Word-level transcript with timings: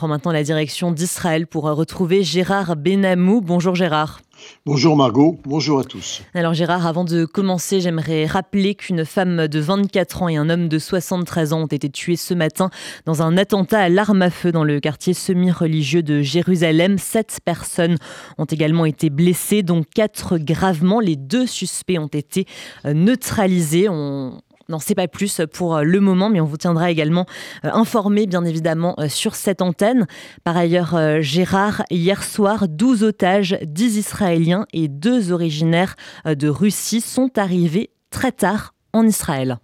prend 0.00 0.08
maintenant 0.08 0.32
la 0.32 0.42
direction 0.42 0.92
d'Israël 0.92 1.46
pour 1.46 1.64
retrouver 1.64 2.22
Gérard 2.22 2.74
Benamou. 2.74 3.42
Bonjour 3.42 3.74
Gérard. 3.74 4.22
Bonjour 4.64 4.96
Margot, 4.96 5.38
bonjour 5.44 5.78
à 5.78 5.84
tous. 5.84 6.22
Alors 6.32 6.54
Gérard, 6.54 6.86
avant 6.86 7.04
de 7.04 7.26
commencer, 7.26 7.82
j'aimerais 7.82 8.24
rappeler 8.24 8.74
qu'une 8.74 9.04
femme 9.04 9.46
de 9.46 9.60
24 9.60 10.22
ans 10.22 10.28
et 10.30 10.38
un 10.38 10.48
homme 10.48 10.68
de 10.68 10.78
73 10.78 11.52
ans 11.52 11.64
ont 11.64 11.66
été 11.66 11.90
tués 11.90 12.16
ce 12.16 12.32
matin 12.32 12.70
dans 13.04 13.20
un 13.20 13.36
attentat 13.36 13.78
à 13.78 13.88
l'arme 13.90 14.22
à 14.22 14.30
feu 14.30 14.52
dans 14.52 14.64
le 14.64 14.80
quartier 14.80 15.12
semi-religieux 15.12 16.02
de 16.02 16.22
Jérusalem. 16.22 16.96
Sept 16.96 17.40
personnes 17.44 17.98
ont 18.38 18.46
également 18.46 18.86
été 18.86 19.10
blessées, 19.10 19.62
dont 19.62 19.82
quatre 19.82 20.38
gravement. 20.38 21.00
Les 21.00 21.16
deux 21.16 21.46
suspects 21.46 21.98
ont 21.98 22.06
été 22.06 22.46
neutralisés. 22.86 23.90
On 23.90 24.40
n'en 24.70 24.78
sait 24.78 24.94
pas 24.94 25.08
plus 25.08 25.40
pour 25.52 25.76
euh, 25.76 25.82
le 25.82 26.00
moment, 26.00 26.30
mais 26.30 26.40
on 26.40 26.46
vous 26.46 26.56
tiendra 26.56 26.90
également 26.90 27.26
euh, 27.64 27.70
informé, 27.72 28.26
bien 28.26 28.44
évidemment, 28.44 28.94
euh, 28.98 29.08
sur 29.08 29.34
cette 29.34 29.62
antenne. 29.62 30.06
Par 30.44 30.56
ailleurs, 30.56 31.20
Gérard, 31.20 31.82
hier 31.90 32.22
soir, 32.22 32.68
12 32.68 33.04
otages, 33.04 33.58
10 33.62 33.98
Israéliens 33.98 34.66
et 34.72 34.88
2 34.88 35.32
originaires 35.32 35.96
de 36.26 36.48
Russie 36.48 37.00
sont 37.00 37.38
arrivés 37.38 37.90
très 38.10 38.32
tard 38.32 38.74
en 38.92 39.06
Israël. 39.06 39.58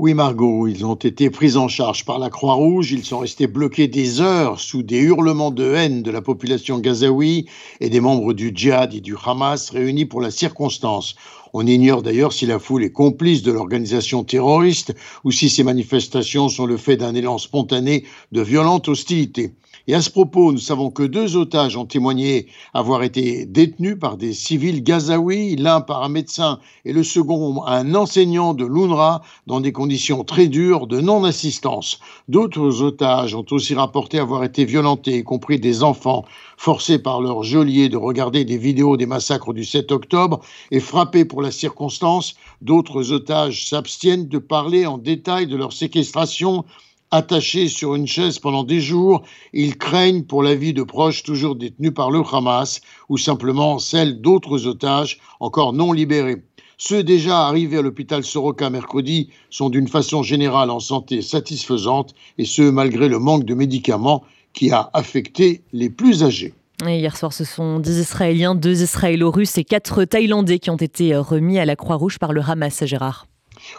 Oui, 0.00 0.14
Margot, 0.14 0.68
ils 0.68 0.86
ont 0.86 0.94
été 0.94 1.28
pris 1.28 1.56
en 1.56 1.66
charge 1.66 2.04
par 2.04 2.20
la 2.20 2.30
Croix-Rouge. 2.30 2.92
Ils 2.92 3.04
sont 3.04 3.18
restés 3.18 3.48
bloqués 3.48 3.88
des 3.88 4.20
heures 4.20 4.60
sous 4.60 4.84
des 4.84 4.98
hurlements 4.98 5.50
de 5.50 5.74
haine 5.74 6.04
de 6.04 6.12
la 6.12 6.22
population 6.22 6.78
gazaoui 6.78 7.46
et 7.80 7.90
des 7.90 7.98
membres 7.98 8.32
du 8.32 8.52
djihad 8.54 8.94
et 8.94 9.00
du 9.00 9.16
Hamas 9.20 9.70
réunis 9.70 10.04
pour 10.04 10.20
la 10.20 10.30
circonstance. 10.30 11.16
On 11.52 11.66
ignore 11.66 12.02
d'ailleurs 12.02 12.32
si 12.32 12.46
la 12.46 12.60
foule 12.60 12.84
est 12.84 12.92
complice 12.92 13.42
de 13.42 13.50
l'organisation 13.50 14.22
terroriste 14.22 14.94
ou 15.24 15.32
si 15.32 15.50
ces 15.50 15.64
manifestations 15.64 16.48
sont 16.48 16.66
le 16.66 16.76
fait 16.76 16.96
d'un 16.96 17.16
élan 17.16 17.38
spontané 17.38 18.04
de 18.30 18.40
violente 18.40 18.86
hostilité. 18.86 19.50
Et 19.90 19.94
à 19.94 20.02
ce 20.02 20.10
propos, 20.10 20.52
nous 20.52 20.58
savons 20.58 20.90
que 20.90 21.02
deux 21.02 21.38
otages 21.38 21.78
ont 21.78 21.86
témoigné 21.86 22.48
avoir 22.74 23.02
été 23.02 23.46
détenus 23.46 23.96
par 23.98 24.18
des 24.18 24.34
civils 24.34 24.82
gazaouis, 24.82 25.56
l'un 25.56 25.80
par 25.80 26.02
un 26.02 26.10
médecin 26.10 26.60
et 26.84 26.92
le 26.92 27.02
second 27.02 27.64
un 27.64 27.94
enseignant 27.94 28.52
de 28.52 28.66
l'UNRWA 28.66 29.22
dans 29.46 29.62
des 29.62 29.72
conditions 29.72 30.24
très 30.24 30.48
dures 30.48 30.88
de 30.88 31.00
non-assistance. 31.00 32.00
D'autres 32.28 32.82
otages 32.82 33.34
ont 33.34 33.46
aussi 33.50 33.74
rapporté 33.74 34.18
avoir 34.18 34.44
été 34.44 34.66
violentés, 34.66 35.16
y 35.16 35.24
compris 35.24 35.58
des 35.58 35.82
enfants, 35.82 36.26
forcés 36.58 36.98
par 36.98 37.22
leur 37.22 37.42
geôlier 37.42 37.88
de 37.88 37.96
regarder 37.96 38.44
des 38.44 38.58
vidéos 38.58 38.98
des 38.98 39.06
massacres 39.06 39.54
du 39.54 39.64
7 39.64 39.90
octobre 39.90 40.40
et 40.70 40.80
frappés 40.80 41.24
pour 41.24 41.40
la 41.40 41.50
circonstance. 41.50 42.34
D'autres 42.60 43.12
otages 43.12 43.66
s'abstiennent 43.66 44.28
de 44.28 44.38
parler 44.38 44.84
en 44.84 44.98
détail 44.98 45.46
de 45.46 45.56
leur 45.56 45.72
séquestration 45.72 46.66
attachés 47.10 47.68
sur 47.68 47.94
une 47.94 48.06
chaise 48.06 48.38
pendant 48.38 48.64
des 48.64 48.80
jours, 48.80 49.22
ils 49.52 49.76
craignent 49.76 50.24
pour 50.24 50.42
la 50.42 50.54
vie 50.54 50.72
de 50.72 50.82
proches 50.82 51.22
toujours 51.22 51.56
détenus 51.56 51.94
par 51.94 52.10
le 52.10 52.22
Hamas 52.32 52.80
ou 53.08 53.16
simplement 53.16 53.78
celle 53.78 54.20
d'autres 54.20 54.66
otages 54.66 55.18
encore 55.40 55.72
non 55.72 55.92
libérés. 55.92 56.42
Ceux 56.76 57.02
déjà 57.02 57.46
arrivés 57.46 57.78
à 57.78 57.82
l'hôpital 57.82 58.22
Soroka 58.22 58.70
mercredi 58.70 59.30
sont 59.50 59.68
d'une 59.68 59.88
façon 59.88 60.22
générale 60.22 60.70
en 60.70 60.78
santé 60.78 61.22
satisfaisante 61.22 62.14
et 62.38 62.44
ce 62.44 62.62
malgré 62.62 63.08
le 63.08 63.18
manque 63.18 63.44
de 63.44 63.54
médicaments 63.54 64.22
qui 64.52 64.70
a 64.70 64.88
affecté 64.92 65.62
les 65.72 65.90
plus 65.90 66.22
âgés. 66.22 66.54
hier 66.86 67.16
soir, 67.16 67.32
ce 67.32 67.44
sont 67.44 67.80
10 67.80 67.98
Israéliens, 67.98 68.54
2 68.54 68.82
Israélo-Russes 68.82 69.58
et 69.58 69.64
4 69.64 70.04
Thaïlandais 70.04 70.60
qui 70.60 70.70
ont 70.70 70.76
été 70.76 71.16
remis 71.16 71.58
à 71.58 71.64
la 71.64 71.74
Croix-Rouge 71.74 72.20
par 72.20 72.32
le 72.32 72.42
Hamas, 72.42 72.84
Gérard. 72.84 73.26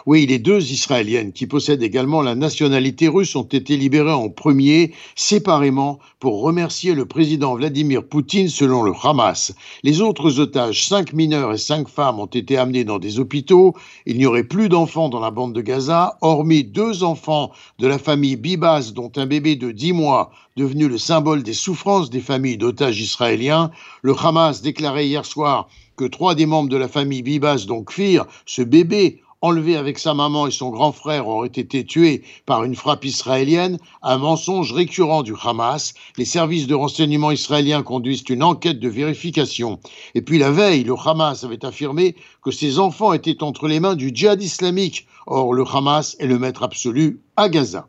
Oui, 0.06 0.26
les 0.26 0.38
deux 0.38 0.72
Israéliennes 0.72 1.32
qui 1.32 1.46
possèdent 1.46 1.82
également 1.82 2.22
la 2.22 2.34
nationalité 2.34 3.08
russe 3.08 3.36
ont 3.36 3.42
été 3.42 3.76
libérées 3.76 4.12
en 4.12 4.28
premier, 4.28 4.92
séparément, 5.14 5.98
pour 6.18 6.42
remercier 6.42 6.94
le 6.94 7.06
président 7.06 7.54
Vladimir 7.54 8.04
Poutine 8.04 8.48
selon 8.48 8.82
le 8.82 8.92
Hamas. 9.02 9.54
Les 9.82 10.00
autres 10.00 10.38
otages, 10.38 10.86
cinq 10.86 11.12
mineurs 11.12 11.52
et 11.52 11.58
cinq 11.58 11.88
femmes, 11.88 12.20
ont 12.20 12.26
été 12.26 12.56
amenés 12.56 12.84
dans 12.84 12.98
des 12.98 13.18
hôpitaux. 13.18 13.74
Il 14.06 14.18
n'y 14.18 14.26
aurait 14.26 14.44
plus 14.44 14.68
d'enfants 14.68 15.08
dans 15.08 15.20
la 15.20 15.30
bande 15.30 15.54
de 15.54 15.60
Gaza, 15.60 16.18
hormis 16.20 16.64
deux 16.64 17.02
enfants 17.02 17.52
de 17.78 17.86
la 17.86 17.98
famille 17.98 18.36
Bibas, 18.36 18.92
dont 18.94 19.10
un 19.16 19.26
bébé 19.26 19.56
de 19.56 19.70
dix 19.70 19.92
mois, 19.92 20.30
devenu 20.56 20.88
le 20.88 20.98
symbole 20.98 21.42
des 21.42 21.54
souffrances 21.54 22.10
des 22.10 22.20
familles 22.20 22.58
d'otages 22.58 23.00
israéliens. 23.00 23.70
Le 24.02 24.14
Hamas 24.14 24.62
déclarait 24.62 25.06
hier 25.06 25.24
soir 25.24 25.68
que 25.96 26.04
trois 26.04 26.34
des 26.34 26.46
membres 26.46 26.68
de 26.68 26.76
la 26.76 26.88
famille 26.88 27.22
Bibas, 27.22 27.64
donc 27.66 27.90
Kfir, 27.90 28.26
ce 28.46 28.62
bébé, 28.62 29.20
enlevé 29.42 29.76
avec 29.76 29.98
sa 29.98 30.14
maman 30.14 30.46
et 30.46 30.50
son 30.50 30.70
grand 30.70 30.92
frère 30.92 31.28
auraient 31.28 31.48
été 31.48 31.84
tués 31.84 32.22
par 32.46 32.64
une 32.64 32.74
frappe 32.74 33.04
israélienne, 33.04 33.78
un 34.02 34.18
mensonge 34.18 34.72
récurrent 34.72 35.22
du 35.22 35.34
Hamas. 35.42 35.94
Les 36.18 36.24
services 36.24 36.66
de 36.66 36.74
renseignement 36.74 37.30
israéliens 37.30 37.82
conduisent 37.82 38.24
une 38.28 38.42
enquête 38.42 38.80
de 38.80 38.88
vérification. 38.88 39.80
Et 40.14 40.22
puis 40.22 40.38
la 40.38 40.50
veille, 40.50 40.84
le 40.84 40.94
Hamas 40.94 41.44
avait 41.44 41.64
affirmé 41.64 42.16
que 42.42 42.50
ses 42.50 42.78
enfants 42.78 43.12
étaient 43.12 43.42
entre 43.42 43.66
les 43.66 43.80
mains 43.80 43.94
du 43.96 44.10
djihad 44.14 44.42
islamique. 44.42 45.06
Or, 45.26 45.54
le 45.54 45.64
Hamas 45.64 46.16
est 46.18 46.26
le 46.26 46.38
maître 46.38 46.62
absolu 46.62 47.20
à 47.36 47.48
Gaza. 47.48 47.88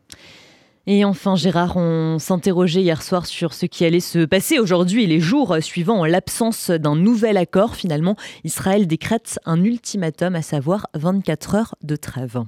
Et 0.88 1.04
enfin, 1.04 1.36
Gérard, 1.36 1.76
on 1.76 2.18
s'interrogeait 2.18 2.82
hier 2.82 3.02
soir 3.02 3.26
sur 3.26 3.54
ce 3.54 3.66
qui 3.66 3.84
allait 3.84 4.00
se 4.00 4.24
passer 4.24 4.58
aujourd'hui 4.58 5.04
et 5.04 5.06
les 5.06 5.20
jours 5.20 5.56
suivants 5.60 6.00
en 6.00 6.04
l'absence 6.04 6.70
d'un 6.70 6.96
nouvel 6.96 7.36
accord. 7.36 7.76
Finalement, 7.76 8.16
Israël 8.42 8.88
décrète 8.88 9.38
un 9.44 9.62
ultimatum, 9.62 10.34
à 10.34 10.42
savoir 10.42 10.88
24 10.94 11.54
heures 11.54 11.74
de 11.84 11.94
trêve. 11.94 12.42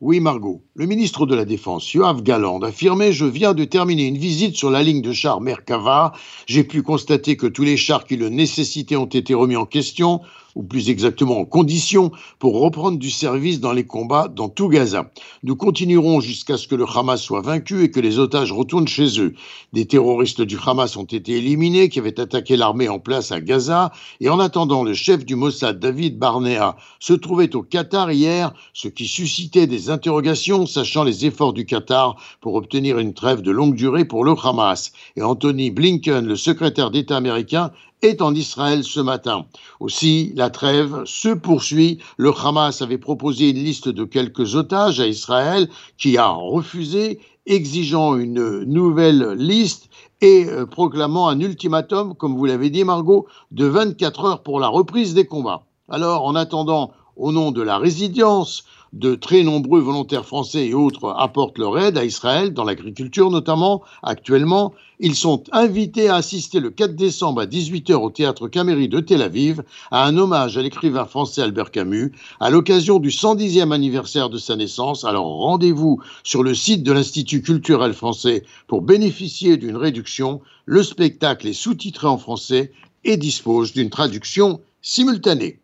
Oui, 0.00 0.18
Margot. 0.18 0.64
Le 0.74 0.86
ministre 0.86 1.24
de 1.24 1.36
la 1.36 1.44
Défense, 1.44 1.94
Yoav 1.94 2.22
Galland, 2.22 2.60
affirmait 2.62 3.12
Je 3.12 3.24
viens 3.24 3.54
de 3.54 3.64
terminer 3.64 4.06
une 4.06 4.18
visite 4.18 4.56
sur 4.56 4.70
la 4.70 4.82
ligne 4.82 5.00
de 5.00 5.12
chars 5.12 5.40
Merkava. 5.40 6.12
J'ai 6.46 6.64
pu 6.64 6.82
constater 6.82 7.36
que 7.36 7.46
tous 7.46 7.62
les 7.62 7.76
chars 7.76 8.04
qui 8.04 8.16
le 8.16 8.28
nécessitaient 8.28 8.96
ont 8.96 9.06
été 9.06 9.34
remis 9.34 9.56
en 9.56 9.66
question, 9.66 10.20
ou 10.54 10.62
plus 10.62 10.90
exactement 10.90 11.38
en 11.38 11.44
condition, 11.44 12.12
pour 12.38 12.60
reprendre 12.60 12.98
du 12.98 13.10
service 13.10 13.60
dans 13.60 13.72
les 13.72 13.84
combats 13.84 14.28
dans 14.28 14.48
tout 14.48 14.68
Gaza. 14.68 15.10
Nous 15.42 15.56
continuerons 15.56 16.20
jusqu'à 16.20 16.56
ce 16.56 16.68
que 16.68 16.74
le 16.74 16.84
Hamas 16.84 17.20
soit 17.20 17.40
vaincu 17.40 17.84
et 17.84 17.90
que 17.90 18.00
les 18.00 18.18
otages 18.18 18.52
retournent 18.52 18.88
chez 18.88 19.20
eux. 19.20 19.34
Des 19.72 19.86
terroristes 19.86 20.42
du 20.42 20.58
Hamas 20.64 20.96
ont 20.96 21.04
été 21.04 21.38
éliminés 21.38 21.88
qui 21.88 21.98
avaient 21.98 22.20
attaqué 22.20 22.56
l'armée 22.56 22.88
en 22.88 22.98
place 22.98 23.32
à 23.32 23.40
Gaza. 23.40 23.92
Et 24.20 24.28
en 24.28 24.38
attendant, 24.38 24.84
le 24.84 24.94
chef 24.94 25.24
du 25.24 25.36
Mossad, 25.36 25.78
David 25.78 26.18
Barnea, 26.18 26.76
se 27.00 27.12
trouvait 27.12 27.54
au 27.56 27.62
Qatar 27.62 28.12
hier, 28.12 28.52
ce 28.72 28.88
qui 28.88 29.06
suscitait 29.06 29.66
des 29.66 29.90
interrogations, 29.90 30.66
sachant 30.66 31.04
les 31.04 31.26
efforts 31.26 31.52
du 31.52 31.64
Qatar 31.64 32.16
pour 32.40 32.54
obtenir 32.54 32.98
une 32.98 33.14
trêve 33.14 33.42
de 33.42 33.50
longue 33.50 33.74
durée 33.74 34.04
pour 34.04 34.24
le 34.24 34.34
Hamas. 34.42 34.92
Et 35.16 35.22
Anthony 35.22 35.70
Blinken, 35.70 36.26
le 36.26 36.36
secrétaire 36.36 36.90
d'État 36.90 37.16
américain, 37.16 37.70
est 38.02 38.20
en 38.20 38.34
Israël 38.34 38.84
ce 38.84 39.00
matin. 39.00 39.46
Aussi, 39.80 40.32
la 40.34 40.50
trêve 40.50 41.02
se 41.04 41.28
poursuit. 41.28 41.98
Le 42.16 42.32
Hamas 42.32 42.82
avait 42.82 42.98
proposé 42.98 43.50
une 43.50 43.64
liste 43.64 43.88
de 43.88 44.04
quelques 44.04 44.54
otages 44.54 45.00
à 45.00 45.06
Israël 45.06 45.68
qui 45.96 46.18
a 46.18 46.28
refusé, 46.28 47.20
exigeant 47.46 48.16
une 48.16 48.64
nouvelle 48.64 49.32
liste 49.32 49.88
et 50.20 50.46
euh, 50.46 50.66
proclamant 50.66 51.28
un 51.28 51.40
ultimatum, 51.40 52.14
comme 52.14 52.36
vous 52.36 52.44
l'avez 52.44 52.70
dit 52.70 52.84
Margot, 52.84 53.26
de 53.50 53.66
24 53.66 54.24
heures 54.24 54.42
pour 54.42 54.60
la 54.60 54.68
reprise 54.68 55.14
des 55.14 55.26
combats. 55.26 55.64
Alors, 55.94 56.24
en 56.24 56.34
attendant, 56.34 56.92
au 57.16 57.32
nom 57.32 57.50
de 57.50 57.60
la 57.60 57.76
résilience, 57.76 58.64
de 58.94 59.14
très 59.14 59.42
nombreux 59.42 59.80
volontaires 59.80 60.24
français 60.24 60.68
et 60.68 60.72
autres 60.74 61.14
apportent 61.18 61.58
leur 61.58 61.78
aide 61.78 61.98
à 61.98 62.04
Israël, 62.06 62.54
dans 62.54 62.64
l'agriculture 62.64 63.30
notamment, 63.30 63.82
actuellement. 64.02 64.72
Ils 65.00 65.14
sont 65.14 65.44
invités 65.52 66.08
à 66.08 66.14
assister 66.14 66.60
le 66.60 66.70
4 66.70 66.96
décembre 66.96 67.42
à 67.42 67.46
18h 67.46 67.92
au 67.92 68.08
théâtre 68.08 68.48
Caméry 68.48 68.88
de 68.88 69.00
Tel 69.00 69.20
Aviv 69.20 69.62
à 69.90 70.06
un 70.06 70.16
hommage 70.16 70.56
à 70.56 70.62
l'écrivain 70.62 71.04
français 71.04 71.42
Albert 71.42 71.70
Camus 71.70 72.12
à 72.40 72.48
l'occasion 72.48 72.98
du 72.98 73.10
110e 73.10 73.70
anniversaire 73.70 74.30
de 74.30 74.38
sa 74.38 74.56
naissance. 74.56 75.04
Alors 75.04 75.26
rendez-vous 75.26 76.00
sur 76.24 76.42
le 76.42 76.54
site 76.54 76.84
de 76.84 76.92
l'Institut 76.92 77.42
culturel 77.42 77.92
français 77.92 78.44
pour 78.66 78.80
bénéficier 78.80 79.58
d'une 79.58 79.76
réduction. 79.76 80.40
Le 80.64 80.82
spectacle 80.82 81.48
est 81.48 81.52
sous-titré 81.52 82.06
en 82.06 82.16
français 82.16 82.72
et 83.04 83.18
dispose 83.18 83.74
d'une 83.74 83.90
traduction 83.90 84.60
simultanée. 84.80 85.61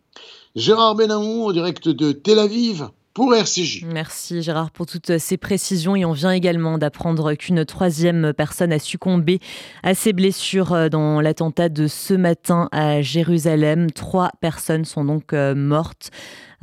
Gérard 0.55 0.95
Benamou 0.95 1.47
en 1.47 1.51
direct 1.51 1.89
de 1.89 2.11
Tel 2.11 2.39
Aviv 2.39 2.89
pour 3.13 3.35
RCJ. 3.35 3.85
Merci 3.85 4.41
Gérard 4.41 4.71
pour 4.71 4.87
toutes 4.87 5.19
ces 5.19 5.37
précisions 5.37 5.95
et 5.95 6.05
on 6.05 6.11
vient 6.11 6.31
également 6.31 6.79
d'apprendre 6.79 7.35
qu'une 7.35 7.65
troisième 7.65 8.33
personne 8.33 8.73
a 8.73 8.79
succombé 8.79 9.39
à 9.83 9.93
ses 9.93 10.11
blessures 10.11 10.73
euh, 10.73 10.89
dans 10.89 11.21
l'attentat 11.21 11.69
de 11.69 11.85
ce 11.85 12.15
matin 12.15 12.67
à 12.71 13.03
Jérusalem. 13.03 13.91
Trois 13.91 14.31
personnes 14.41 14.85
sont 14.85 15.05
donc 15.05 15.33
euh, 15.33 15.53
mortes. 15.53 16.09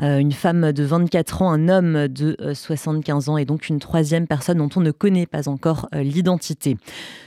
Euh, 0.03 0.19
une 0.19 0.33
femme 0.33 0.73
de 0.73 0.83
24 0.83 1.43
ans, 1.43 1.53
un 1.53 1.69
homme 1.69 2.09
de 2.09 2.37
75 2.55 3.29
ans 3.29 3.37
et 3.37 3.45
donc 3.45 3.69
une 3.69 3.79
troisième 3.79 4.27
personne 4.27 4.59
dont 4.59 4.71
on 4.75 4.81
ne 4.81 4.91
connaît 4.91 5.27
pas 5.27 5.49
encore 5.49 5.89
l'identité. 5.93 6.77